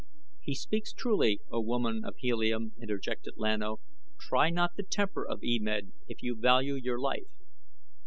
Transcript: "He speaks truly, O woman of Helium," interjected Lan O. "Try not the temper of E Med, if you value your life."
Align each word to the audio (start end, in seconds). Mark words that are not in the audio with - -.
"He 0.41 0.55
speaks 0.55 0.93
truly, 0.93 1.41
O 1.51 1.59
woman 1.61 2.03
of 2.03 2.15
Helium," 2.17 2.73
interjected 2.81 3.35
Lan 3.37 3.61
O. 3.61 3.81
"Try 4.19 4.49
not 4.49 4.75
the 4.75 4.81
temper 4.81 5.23
of 5.27 5.43
E 5.43 5.59
Med, 5.61 5.91
if 6.07 6.23
you 6.23 6.35
value 6.35 6.73
your 6.73 6.99
life." 6.99 7.27